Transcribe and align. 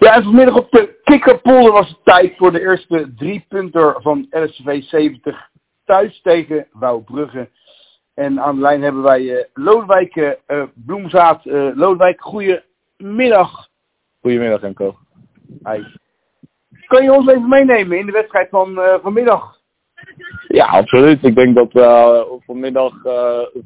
Ja, 0.00 0.14
en 0.14 0.22
vanmiddag 0.22 0.56
op 0.56 0.70
de 0.70 1.00
Kikkerpolder 1.04 1.72
was 1.72 1.88
het 1.88 2.04
tijd 2.04 2.36
voor 2.36 2.52
de 2.52 2.60
eerste 2.60 3.12
drie 3.16 3.44
punten 3.48 4.02
van 4.02 4.26
LSV 4.30 4.82
70 4.82 5.50
thuis 5.84 6.20
tegen 6.22 6.66
Wouwbrugge. 6.72 7.48
En 8.14 8.40
aan 8.40 8.54
de 8.54 8.60
lijn 8.60 8.82
hebben 8.82 9.02
wij 9.02 9.22
uh, 9.22 9.44
Lodewijk 9.54 10.16
uh, 10.16 10.62
Bloemzaad. 10.74 11.44
Uh, 11.44 11.70
Lodewijk, 11.74 12.20
goedemiddag. 12.20 13.68
Goedemiddag, 14.20 14.62
Enko. 14.62 14.96
Hi. 15.64 15.82
Kan 16.86 17.02
je 17.02 17.12
ons 17.12 17.28
even 17.28 17.48
meenemen 17.48 17.98
in 17.98 18.06
de 18.06 18.12
wedstrijd 18.12 18.48
van 18.48 18.80
vanmiddag? 19.02 19.58
Ja, 20.48 20.66
absoluut. 20.66 21.24
Ik 21.24 21.34
denk 21.34 21.54
dat 21.54 21.74
uh, 21.74 22.22
vanmiddag 22.46 22.92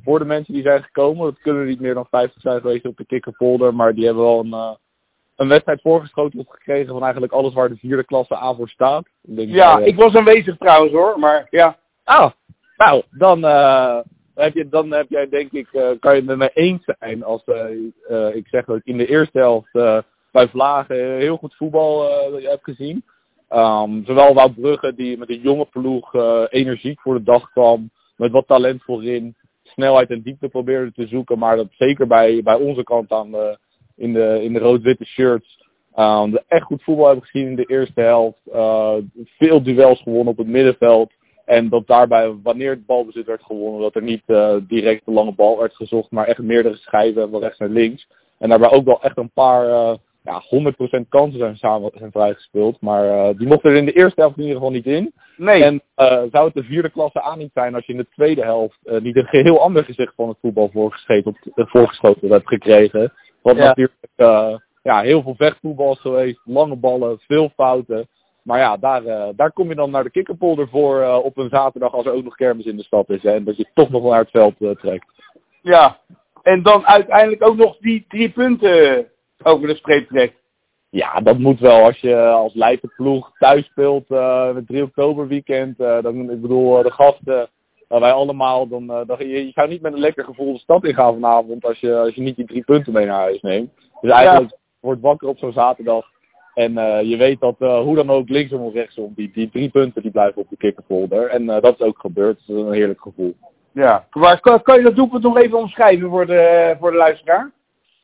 voor 0.03 0.19
de 0.19 0.25
mensen 0.25 0.55
die 0.55 0.63
zijn 0.63 0.83
gekomen, 0.83 1.25
dat 1.25 1.41
kunnen 1.41 1.67
niet 1.67 1.81
meer 1.81 1.95
dan 1.95 2.07
50 2.11 2.41
zijn 2.41 2.61
geweest 2.61 2.87
op 2.87 2.97
de 2.97 3.07
kikkerpolder, 3.07 3.75
maar 3.75 3.95
die 3.95 4.05
hebben 4.05 4.23
wel 4.23 4.39
een, 4.39 4.79
een 5.37 5.49
wedstrijd 5.49 5.81
voorgeschoten 5.81 6.47
gekregen 6.49 6.93
van 6.93 7.03
eigenlijk 7.03 7.33
alles 7.33 7.55
waar 7.55 7.69
de 7.69 7.77
vierde 7.77 8.05
klasse 8.05 8.37
aan 8.37 8.57
voor 8.57 8.69
staat. 8.69 9.07
Ik 9.23 9.37
denk, 9.37 9.51
ja, 9.51 9.79
ik 9.79 9.97
was 9.97 10.15
aanwezig 10.15 10.57
trouwens 10.57 10.93
hoor, 10.93 11.19
maar 11.19 11.47
ja. 11.51 11.79
Ah, 12.05 12.31
nou, 12.77 13.03
dan, 13.11 13.43
heb, 14.35 14.55
je, 14.55 14.69
dan 14.69 14.93
heb 14.93 15.07
jij 15.09 15.29
denk 15.29 15.53
ik, 15.53 15.69
kan 16.01 16.13
je 16.13 16.19
het 16.19 16.25
met 16.25 16.37
mij 16.37 16.51
eens 16.55 16.85
zijn 16.85 17.25
als 17.25 17.45
ik 18.33 18.47
zeg 18.49 18.65
dat 18.65 18.77
ik 18.77 18.85
in 18.85 18.97
de 18.97 19.07
eerste 19.07 19.39
helft 19.39 19.73
bij 20.31 20.49
Vlagen 20.49 21.17
heel 21.17 21.37
goed 21.37 21.55
voetbal 21.55 22.11
heb 22.33 22.63
gezien. 22.63 23.05
Um, 23.51 24.05
zowel 24.07 24.35
Wout 24.35 24.55
Brugge, 24.55 24.95
die 24.95 25.19
met 25.19 25.29
een 25.29 25.41
jonge 25.41 25.67
ploeg 25.67 26.15
energiek 26.49 27.01
voor 27.01 27.15
de 27.15 27.23
dag 27.23 27.51
kwam, 27.51 27.91
met 28.17 28.31
wat 28.31 28.47
talent 28.47 28.83
voorin, 28.83 29.37
snelheid 29.63 30.11
en 30.11 30.23
diepte 30.23 30.49
probeerde 30.49 30.93
te 30.93 31.07
zoeken, 31.07 31.39
maar 31.39 31.57
dat 31.57 31.67
zeker 31.71 32.07
bij, 32.07 32.43
bij 32.43 32.55
onze 32.55 32.83
kant 32.83 33.13
aan 33.13 33.31
de, 33.31 33.59
in 33.97 34.13
de, 34.13 34.39
in 34.43 34.53
de 34.53 34.59
rood-witte 34.59 35.05
shirts, 35.05 35.65
um, 35.97 36.31
de 36.31 36.43
echt 36.49 36.65
goed 36.65 36.83
voetbal 36.83 37.07
hebben 37.07 37.25
gezien 37.25 37.49
in 37.49 37.57
de 37.57 37.65
eerste 37.65 38.01
helft. 38.01 38.39
Uh, 38.55 38.95
veel 39.25 39.63
duels 39.63 40.03
gewonnen 40.03 40.33
op 40.33 40.39
het 40.39 40.47
middenveld. 40.47 41.13
En 41.45 41.69
dat 41.69 41.87
daarbij, 41.87 42.35
wanneer 42.43 42.71
het 42.71 42.87
balbezit 42.87 43.27
werd 43.27 43.43
gewonnen, 43.43 43.81
dat 43.81 43.95
er 43.95 44.03
niet 44.03 44.23
uh, 44.27 44.57
direct 44.69 45.05
de 45.05 45.13
lange 45.13 45.35
bal 45.35 45.59
werd 45.59 45.75
gezocht, 45.75 46.11
maar 46.11 46.27
echt 46.27 46.39
meerdere 46.39 46.77
schijven 46.77 47.31
van 47.31 47.41
rechts 47.41 47.59
naar 47.59 47.69
links. 47.69 48.09
En 48.39 48.49
daarbij 48.49 48.71
ook 48.71 48.85
wel 48.85 49.03
echt 49.03 49.19
een 49.19 49.31
paar 49.31 49.69
uh, 49.69 49.95
ja, 50.23 50.43
100% 51.03 51.09
kansen 51.09 51.39
zijn, 51.39 51.57
samen, 51.57 51.91
zijn 51.95 52.11
vrijgespeeld. 52.11 52.81
Maar 52.81 53.05
uh, 53.05 53.39
die 53.39 53.47
mochten 53.47 53.71
er 53.71 53.77
in 53.77 53.85
de 53.85 53.93
eerste 53.93 54.21
helft 54.21 54.37
in 54.37 54.43
ieder 54.43 54.57
geval 54.57 54.73
niet 54.73 54.87
in. 54.87 55.13
Nee. 55.37 55.65
En 55.65 55.83
zou 56.31 56.45
het 56.45 56.55
de 56.55 56.63
vierde 56.63 56.91
klasse 56.91 57.23
aan 57.23 57.39
niet 57.39 57.51
zijn 57.55 57.75
als 57.75 57.87
je 57.87 57.93
in 57.93 57.99
de 57.99 58.09
tweede 58.15 58.43
helft 58.43 58.79
niet 58.83 59.17
een 59.17 59.27
geheel 59.27 59.61
ander 59.61 59.85
gezicht 59.85 60.13
van 60.17 60.29
het 60.29 60.39
voetbal 60.41 60.71
voorgeschoten, 60.73 61.37
voorgeschoten 61.55 62.31
hebt 62.31 62.49
gekregen. 62.49 63.13
Wat 63.45 63.57
ja. 63.57 63.65
natuurlijk 63.65 63.97
ja, 64.83 65.01
heel 65.01 65.23
veel 65.23 65.35
vechtvoetbal 65.35 65.93
is 65.93 66.01
geweest, 66.01 66.41
lange 66.45 66.77
ballen, 66.77 67.19
veel 67.19 67.49
fouten. 67.57 68.09
Maar 68.43 68.59
ja, 68.59 68.77
daar, 68.77 69.03
daar 69.37 69.53
kom 69.53 69.69
je 69.69 69.75
dan 69.75 69.91
naar 69.91 70.05
de 70.05 70.11
kikkerpolder 70.11 70.69
voor 70.69 71.23
op 71.23 71.37
een 71.37 71.49
zaterdag 71.49 71.93
als 71.93 72.07
er 72.07 72.13
ook 72.13 72.25
nog 72.25 72.35
kermis 72.35 72.65
in 72.65 72.77
de 72.77 72.83
stad 72.83 73.11
is. 73.11 73.23
Hè, 73.23 73.33
en 73.33 73.45
dat 73.45 73.57
je 73.57 73.67
toch 73.75 73.91
nog 73.91 74.03
wel 74.03 74.11
naar 74.11 74.21
het 74.21 74.31
veld 74.31 74.79
trekt. 74.79 75.07
Ja, 75.63 75.99
en 76.43 76.63
dan 76.63 76.87
uiteindelijk 76.87 77.43
ook 77.43 77.57
nog 77.57 77.77
die 77.79 78.05
drie 78.09 78.31
punten 78.31 79.07
over 79.43 79.69
de 79.69 79.77
streep 79.77 80.09
trekt. 80.09 80.37
Ja, 80.91 81.21
dat 81.21 81.39
moet 81.39 81.61
wel. 81.61 81.85
Als 81.85 81.99
je 81.99 82.17
als 82.17 82.55
Leidenploeg 82.55 83.31
thuis 83.39 83.65
speelt 83.65 84.09
met 84.55 84.67
3 84.67 84.83
oktober 84.83 85.29
weekend. 85.29 85.79
Dan, 85.79 86.31
ik 86.31 86.41
bedoel, 86.41 86.83
de 86.83 86.93
gasten, 86.93 87.49
wij 87.89 88.13
allemaal. 88.13 88.69
Dan, 88.69 88.87
dan, 88.87 89.17
je, 89.19 89.47
je 89.47 89.51
zou 89.55 89.69
niet 89.69 89.83
met 89.83 89.93
een 89.93 89.99
lekker 89.99 90.25
gevoel 90.25 90.53
de 90.53 90.59
stad 90.59 90.85
ingaan 90.85 91.13
vanavond 91.13 91.65
als 91.65 91.81
je, 91.81 91.97
als 91.97 92.15
je 92.15 92.21
niet 92.21 92.37
die 92.37 92.47
drie 92.47 92.65
punten 92.65 92.93
mee 92.93 93.07
naar 93.07 93.21
huis 93.21 93.41
neemt. 93.41 93.71
Dus 94.01 94.11
eigenlijk 94.11 94.51
ja. 94.51 94.57
wordt 94.81 95.01
wakker 95.01 95.29
op 95.29 95.39
zo'n 95.39 95.53
zaterdag. 95.53 96.13
En 96.55 96.73
je 97.07 97.17
weet 97.17 97.41
dat 97.41 97.59
hoe 97.59 97.95
dan 97.95 98.11
ook 98.11 98.29
linksom 98.29 98.61
of 98.61 98.73
rechtsom, 98.73 99.13
die, 99.15 99.31
die 99.33 99.51
drie 99.51 99.71
punten 99.71 100.03
die 100.03 100.11
blijven 100.11 100.43
op 100.43 100.49
de 100.49 100.57
kikkerfolder. 100.57 101.29
En 101.29 101.47
dat 101.47 101.75
is 101.79 101.81
ook 101.81 101.99
gebeurd. 101.99 102.43
Dat 102.47 102.57
is 102.57 102.63
een 102.63 102.73
heerlijk 102.73 103.01
gevoel. 103.01 103.35
Ja, 103.73 104.07
maar 104.13 104.41
kan, 104.41 104.63
kan 104.63 104.77
je 104.77 104.83
dat 104.83 104.97
doelpunt 104.97 105.23
nog 105.23 105.37
even 105.37 105.59
omschrijven 105.59 106.09
voor 106.09 106.27
de, 106.27 106.77
voor 106.81 106.91
de 106.91 106.97
luisteraar? 106.97 107.53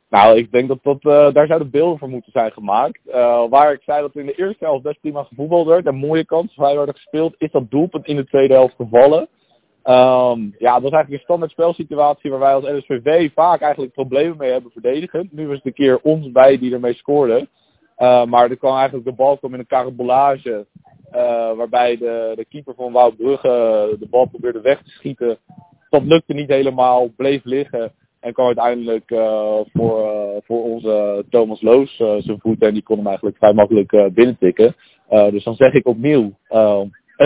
Nou, 0.09 0.37
ik 0.37 0.53
denk 0.53 0.69
dat, 0.69 0.79
dat 0.83 1.35
daar 1.35 1.47
zouden 1.47 1.71
beelden 1.71 1.99
voor 1.99 2.09
moeten 2.09 2.33
zijn 2.33 2.53
gemaakt. 2.53 3.01
Waar 3.51 3.73
ik 3.73 3.83
zei 3.83 4.01
dat 4.01 4.17
in 4.17 4.27
de 4.27 4.35
eerste 4.35 4.65
helft 4.65 4.83
best 4.83 5.01
prima 5.01 5.23
gevoetbald 5.23 5.67
werd 5.67 5.87
en 5.87 5.95
mooie 5.95 6.25
kansen 6.25 6.55
vrij 6.55 6.77
werden 6.77 6.95
gespeeld, 6.95 7.35
is 7.39 7.51
dat 7.51 7.71
doelpunt 7.71 8.07
in 8.07 8.17
de 8.17 8.27
tweede 8.27 8.55
helft 8.55 8.75
gevallen. 8.75 9.29
Um, 9.91 10.55
ja, 10.59 10.73
dat 10.73 10.83
was 10.83 10.91
eigenlijk 10.91 11.11
een 11.11 11.19
standaard 11.19 11.51
spelsituatie 11.51 12.31
waar 12.31 12.39
wij 12.39 12.55
als 12.55 12.65
NSVV 12.65 13.31
vaak 13.35 13.61
eigenlijk 13.61 13.93
problemen 13.93 14.37
mee 14.37 14.51
hebben 14.51 14.71
verdedigend. 14.71 15.33
Nu 15.33 15.47
was 15.47 15.57
het 15.57 15.67
een 15.67 15.73
keer 15.73 16.01
ons 16.03 16.33
bij 16.33 16.59
die 16.59 16.73
ermee 16.73 16.95
scoorde. 16.95 17.49
Uh, 17.99 18.25
maar 18.25 18.51
er 18.51 18.57
kwam 18.57 18.77
eigenlijk 18.77 19.05
de 19.05 19.13
bal 19.13 19.39
kwam 19.39 19.55
in 19.55 19.59
een 19.59 19.67
carabolage. 19.67 20.67
waarbij 21.57 21.97
de, 21.97 22.33
de 22.37 22.45
keeper 22.49 22.75
van 22.75 22.93
Wout 22.93 23.17
Brugge 23.17 23.49
de 23.99 24.07
bal 24.11 24.29
probeerde 24.29 24.61
weg 24.61 24.83
te 24.83 24.91
schieten. 24.91 25.39
Dat 25.89 26.03
lukte 26.03 26.35
niet 26.35 26.49
helemaal, 26.49 27.09
bleef 27.17 27.45
liggen. 27.45 27.93
En 28.21 28.33
kwam 28.33 28.47
uiteindelijk 28.47 29.11
uh, 29.11 29.61
voor, 29.73 29.99
uh, 29.99 30.37
voor 30.43 30.63
onze 30.63 31.25
Thomas 31.31 31.63
Loos 31.63 31.97
zijn 31.97 32.41
voet 32.41 32.63
en 32.63 32.75
die 32.75 32.83
kon 32.83 32.97
hem 32.97 33.07
eigenlijk 33.07 33.37
vrij 33.37 33.53
makkelijk 33.53 34.15
binnentikken. 34.15 34.75
dus 35.09 35.45
dan 35.45 35.55
zeg 35.55 35.73
ik 35.73 35.87
opnieuw, 35.87 36.33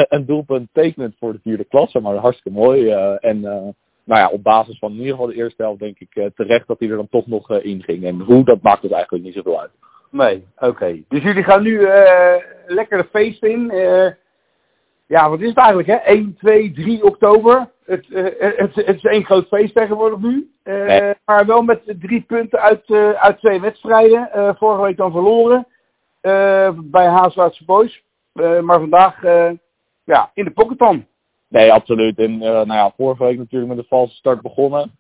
een 0.09 0.27
doelpunt 0.27 0.69
tekenend 0.73 1.15
voor 1.19 1.33
de 1.33 1.39
vierde 1.43 1.65
klasse, 1.65 2.01
maar 2.01 2.15
hartstikke 2.15 2.59
mooi. 2.59 2.91
en 3.21 3.41
nou 4.07 4.21
ja, 4.21 4.29
op 4.29 4.43
basis 4.43 4.79
van 4.79 4.91
in 4.91 4.97
ieder 4.97 5.11
geval 5.11 5.27
de 5.27 5.35
eerste 5.35 5.63
helft 5.63 5.81
denk 5.81 5.99
ik 5.99 6.31
terecht 6.35 6.67
dat 6.67 6.79
hij 6.79 6.89
er 6.89 6.97
dan 6.97 7.09
toch 7.09 7.27
nog 7.27 7.51
in 7.51 7.83
ging. 7.83 8.05
En 8.05 8.21
hoe, 8.21 8.45
dat 8.45 8.63
maakt 8.63 8.83
het 8.83 8.93
eigenlijk 8.93 9.25
niet 9.25 9.35
zoveel 9.35 9.61
uit. 9.61 9.71
Nee, 10.11 10.47
oké. 10.57 10.67
Okay. 10.67 11.05
Dus 11.09 11.23
jullie 11.23 11.45
gaan 11.45 11.63
nu 11.63 11.81
lekker 12.67 12.99
de 12.99 13.09
feest 13.11 13.43
in. 13.43 13.73
ja, 15.07 15.31
wat 15.31 15.41
is 15.41 15.49
het 15.49 15.59
eigenlijk 15.59 15.89
hè? 15.89 15.95
1, 15.95 16.37
2, 16.39 16.73
3 16.73 17.05
oktober. 17.05 17.71
Het, 17.85 18.07
het, 18.39 18.75
het, 18.75 18.97
is 18.97 19.05
één 19.05 19.25
groot 19.25 19.47
feest 19.47 19.75
tegenwoordig 19.75 20.19
nu. 20.19 20.51
Uh, 20.65 20.87
nee. 20.87 21.15
Maar 21.25 21.47
wel 21.47 21.63
met 21.63 21.95
drie 22.01 22.21
punten 22.23 22.61
uit, 22.61 22.89
uh, 22.89 23.11
uit 23.11 23.39
twee 23.39 23.61
wedstrijden. 23.61 24.31
Uh, 24.37 24.51
vorige 24.55 24.83
week 24.83 24.97
dan 24.97 25.13
verloren 25.13 25.67
bij 26.75 27.07
Haaswaardse 27.07 27.65
Boys. 27.65 28.05
maar 28.33 28.81
vandaag 28.81 29.21
ja, 30.05 30.31
in 30.35 30.45
de 30.45 30.51
pocket 30.51 30.79
dan. 30.79 31.07
Nee, 31.49 31.73
absoluut. 31.73 32.19
En 32.19 32.39
nou 32.39 32.67
ja, 32.67 32.93
vorige 32.97 33.25
week 33.25 33.39
natuurlijk 33.39 33.75
met 33.75 33.81
de 33.81 33.89
valse 33.89 34.15
start 34.15 34.43
begonnen. 34.43 34.91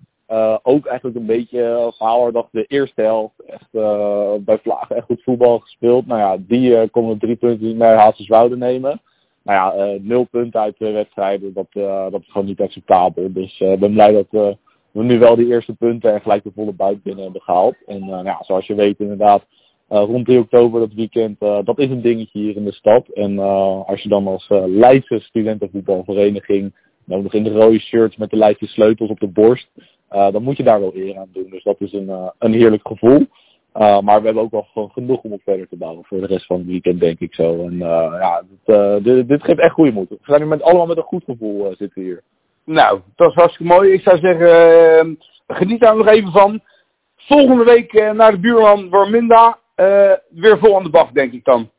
ook 0.62 0.86
eigenlijk 0.86 1.16
een 1.16 1.26
beetje 1.26 1.92
verhaal 1.96 2.32
dat 2.32 2.48
de 2.50 2.64
eerste 2.64 3.02
helft 3.02 3.40
echt 3.46 3.70
bij 4.44 4.58
Vlagen 4.62 4.96
echt 4.96 5.06
goed 5.06 5.22
voetbal 5.22 5.58
gespeeld. 5.58 6.06
Nou 6.06 6.20
ja, 6.20 6.36
die 6.46 6.88
konden 6.88 7.18
drie 7.18 7.36
punten 7.36 7.76
meer 7.76 7.96
Haaswaarde 7.96 8.56
nemen 8.56 9.00
nou 9.44 9.58
ja, 9.58 9.94
uh, 9.94 10.00
nul 10.00 10.24
punten 10.24 10.60
uit 10.60 10.78
de 10.78 10.90
wedstrijden, 10.90 11.52
dat, 11.52 11.66
uh, 11.72 12.10
dat 12.10 12.20
is 12.20 12.30
gewoon 12.30 12.46
niet 12.46 12.60
acceptabel. 12.60 13.32
Dus 13.32 13.60
ik 13.60 13.68
uh, 13.68 13.78
ben 13.78 13.92
blij 13.92 14.12
dat 14.12 14.56
we 14.90 15.02
nu 15.02 15.18
wel 15.18 15.36
die 15.36 15.46
eerste 15.46 15.74
punten 15.74 16.12
en 16.12 16.20
gelijk 16.20 16.42
de 16.42 16.52
volle 16.54 16.72
buik 16.72 17.02
binnen 17.02 17.24
hebben 17.24 17.42
gehaald. 17.42 17.76
En 17.86 18.06
nou 18.06 18.24
ja, 18.24 18.38
zoals 18.40 18.66
je 18.66 18.74
weet 18.74 19.00
inderdaad, 19.00 19.44
rond 19.88 20.24
3 20.24 20.38
oktober 20.38 20.80
dat 20.80 20.94
weekend, 20.94 21.40
dat 21.40 21.78
is 21.78 21.88
een 21.88 22.02
dingetje 22.02 22.38
hier 22.38 22.56
in 22.56 22.64
de 22.64 22.72
stad. 22.72 23.08
En 23.08 23.38
als 23.86 24.02
je 24.02 24.08
dan 24.08 24.26
als 24.26 24.46
Leidse 24.66 25.20
studentenvoetbalvereniging, 25.20 26.74
dan 27.04 27.22
nog 27.22 27.34
in 27.34 27.44
de 27.44 27.52
rode 27.52 27.80
shirts 27.80 28.16
met 28.16 28.30
de 28.30 28.36
Leidse 28.36 28.66
sleutels 28.66 29.10
op 29.10 29.20
de 29.20 29.28
borst, 29.28 29.70
dan 30.08 30.42
moet 30.42 30.56
je 30.56 30.62
daar 30.62 30.80
wel 30.80 30.94
eer 30.94 31.18
aan 31.18 31.28
doen. 31.32 31.50
Dus 31.50 31.62
dat 31.62 31.80
is 31.80 31.92
een, 31.92 32.30
een 32.38 32.52
heerlijk 32.52 32.86
gevoel. 32.88 33.26
Maar 33.72 34.20
we 34.20 34.24
hebben 34.24 34.42
ook 34.42 34.50
wel 34.50 34.88
genoeg 34.92 35.22
om 35.22 35.32
op 35.32 35.40
verder 35.44 35.68
te 35.68 35.76
bouwen 35.76 36.04
voor 36.04 36.20
de 36.20 36.26
rest 36.26 36.46
van 36.46 36.58
het 36.58 36.66
weekend, 36.66 37.00
denk 37.00 37.20
ik 37.20 37.34
zo. 37.34 37.66
En 37.66 37.78
ja, 37.78 38.42
dit, 38.64 39.04
dit, 39.04 39.28
dit, 39.28 39.44
geeft 39.44 39.60
echt 39.60 39.74
goede 39.74 39.92
moed. 39.92 40.08
We 40.08 40.18
zijn 40.22 40.40
nu 40.40 40.46
met, 40.46 40.62
allemaal 40.62 40.86
met 40.86 40.96
een 40.96 41.02
goed 41.02 41.24
gevoel 41.24 41.74
zitten 41.76 42.02
hier. 42.02 42.22
Nou, 42.64 43.00
dat 43.16 43.28
is 43.28 43.34
hartstikke 43.34 43.72
mooi. 43.72 43.92
Ik 43.92 44.00
zou 44.00 44.18
zeggen, 44.18 45.18
geniet 45.46 45.80
daar 45.80 45.96
nog 45.96 46.06
even 46.06 46.30
van. 46.30 46.60
Volgende 47.16 47.64
week 47.64 48.12
naar 48.12 48.30
de 48.30 48.40
buurman 48.40 48.88
Warminda. 48.90 49.58
Weer 50.30 50.58
vol 50.58 50.76
aan 50.76 50.82
de 50.82 50.90
bak, 50.90 51.14
denk 51.14 51.32
ik 51.32 51.44
dan. 51.44 51.70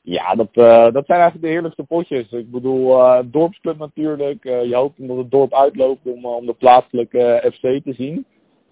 Ja, 0.00 0.34
dat, 0.34 0.54
dat 0.94 1.06
zijn 1.06 1.20
eigenlijk 1.20 1.42
de 1.42 1.48
heerlijkste 1.48 1.84
potjes. 1.84 2.30
Ik 2.30 2.50
bedoel, 2.50 3.22
dorpsclub 3.30 3.78
natuurlijk. 3.78 4.44
je 4.44 4.74
hoopt 4.74 5.08
dat 5.08 5.16
het 5.16 5.30
dorp 5.30 5.54
uitloopt 5.54 6.06
om, 6.06 6.26
om 6.26 6.46
de 6.46 6.52
plaatselijke 6.52 7.52
FC 7.54 7.60
te 7.60 7.92
zien. 7.92 8.26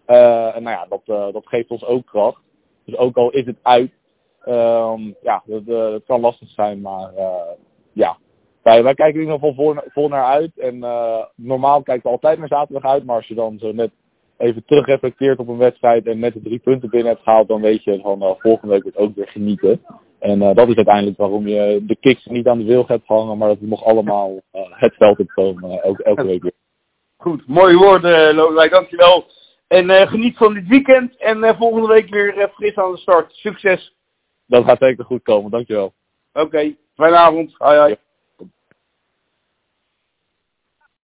en 0.06 0.62
nou 0.62 0.76
ja, 0.76 0.86
dat, 0.88 1.32
dat 1.32 1.46
geeft 1.46 1.70
ons 1.70 1.84
ook 1.84 2.06
kracht. 2.06 2.42
Dus 2.84 2.96
ook 2.96 3.16
al 3.16 3.31
is 3.31 3.46
het 3.46 3.56
uit, 3.62 3.92
um, 4.46 5.16
ja, 5.22 5.42
dat, 5.46 6.02
kan 6.06 6.20
lastig 6.20 6.48
zijn, 6.48 6.81
maar 6.81 7.10
ja. 7.92 8.16
Wij, 8.62 8.82
wij 8.82 8.94
kijken 8.94 9.20
er 9.20 9.26
in 9.26 9.32
ieder 9.32 9.48
geval 9.48 9.81
vol, 9.92 10.08
naar 10.08 10.25
uit. 10.25 10.58
En 10.58 10.78
normaal 11.34 11.82
kijken 11.82 12.02
we 12.02 12.08
altijd 12.08 12.38
naar 12.38 12.48
zaterdag 12.48 12.92
uit, 12.92 13.04
maar 13.04 13.16
als 13.16 13.26
je 13.26 13.34
dan 13.34 13.58
zo 13.58 13.72
net 13.72 13.90
even 14.38 14.64
terugreflecteert 14.64 15.38
op 15.38 15.48
een 15.48 15.56
wedstrijd 15.56 16.06
en 16.06 16.18
net 16.18 16.32
de 16.32 16.42
drie 16.42 16.58
punten 16.58 16.90
binnen 16.90 17.12
hebt 17.12 17.22
gehaald, 17.22 17.48
dan 17.48 17.60
weet 17.60 17.84
je 17.84 18.00
van 18.02 18.22
uh, 18.22 18.30
volgende 18.38 18.74
week 18.74 18.82
wordt 18.82 18.98
ook 18.98 19.14
weer 19.14 19.28
genieten. 19.28 19.80
En 20.18 20.42
uh, 20.42 20.54
dat 20.54 20.68
is 20.68 20.76
uiteindelijk 20.76 21.16
waarom 21.16 21.48
je 21.48 21.82
de 21.82 21.96
kicks 22.00 22.24
niet 22.24 22.46
aan 22.46 22.58
de 22.58 22.64
wil 22.64 22.84
hebt 22.86 23.06
hangen, 23.06 23.38
maar 23.38 23.48
dat 23.48 23.58
we 23.58 23.66
nog 23.66 23.84
allemaal 23.84 24.30
uh, 24.30 24.62
het 24.70 24.94
veld 24.94 25.18
op 25.18 25.28
komen, 25.28 25.82
elke, 25.82 26.02
elke 26.02 26.26
week 26.26 26.42
weer. 26.42 26.54
Goed, 27.16 27.46
mooie 27.46 27.76
woorden 27.76 28.34
Lodewijk, 28.34 28.70
dankjewel. 28.70 29.24
En 29.68 29.90
eh, 29.90 30.08
geniet 30.08 30.36
van 30.36 30.54
dit 30.54 30.66
weekend. 30.66 31.16
En 31.16 31.44
eh, 31.44 31.58
volgende 31.58 31.88
week 31.88 32.08
weer 32.08 32.38
eh, 32.38 32.48
fris 32.54 32.76
aan 32.76 32.92
de 32.92 32.98
start. 32.98 33.32
Succes. 33.32 33.94
Dat 34.46 34.64
gaat 34.64 34.78
zeker 34.78 35.04
goed 35.04 35.22
komen, 35.22 35.50
dankjewel. 35.50 35.94
Oké, 36.32 36.76
fijne 36.94 37.16
avond. 37.16 37.54
Hoi 37.58 37.78
hoi. 37.78 37.96